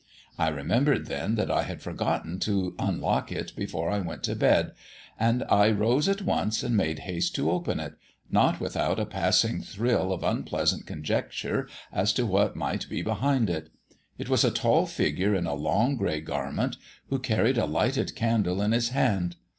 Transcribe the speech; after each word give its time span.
I 0.35 0.47
remembered 0.47 1.05
then 1.05 1.35
that 1.35 1.51
I 1.51 1.61
had 1.61 1.83
forgotten 1.83 2.39
to 2.39 2.73
unlock 2.79 3.31
it 3.31 3.53
before 3.55 3.91
I 3.91 3.99
went 3.99 4.23
to 4.23 4.35
bed, 4.35 4.71
and 5.19 5.43
I 5.47 5.69
rose 5.69 6.09
at 6.09 6.23
once 6.23 6.63
and 6.63 6.75
made 6.75 6.97
haste 7.05 7.35
to 7.35 7.51
open 7.51 7.79
it, 7.79 7.93
not 8.27 8.59
without 8.59 8.99
a 8.99 9.05
passing 9.05 9.61
thrill 9.61 10.11
of 10.11 10.23
unpleasant 10.23 10.87
conjecture 10.87 11.69
as 11.93 12.13
to 12.13 12.25
what 12.25 12.55
might 12.55 12.89
be 12.89 13.03
behind 13.03 13.47
it. 13.47 13.69
It 14.17 14.27
was 14.27 14.43
a 14.43 14.49
tall 14.49 14.87
figure 14.87 15.35
in 15.35 15.45
a 15.45 15.53
long 15.53 15.97
grey 15.97 16.19
garment, 16.19 16.77
who 17.11 17.19
carried 17.19 17.59
a 17.59 17.65
lighted 17.67 18.15
candle 18.15 18.59
in 18.59 18.71
his 18.71 18.89
hand. 18.89 19.35